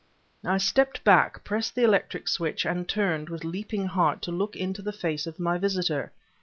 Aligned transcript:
I 0.43 0.57
stepped 0.57 1.03
back, 1.03 1.43
pressed 1.43 1.75
the 1.75 1.83
electric 1.83 2.27
switch, 2.27 2.65
and 2.65 2.89
turned, 2.89 3.29
with 3.29 3.43
leaping 3.43 3.85
heart, 3.85 4.23
to 4.23 4.31
look 4.31 4.55
into 4.55 4.81
the 4.81 4.91
face 4.91 5.27
of 5.27 5.39
my 5.39 5.59
visitor. 5.59 6.11